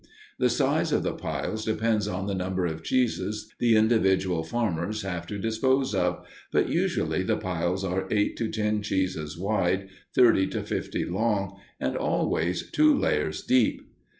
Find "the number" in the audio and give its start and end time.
2.25-2.65